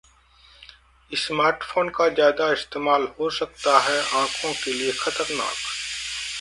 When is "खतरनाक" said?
4.93-5.55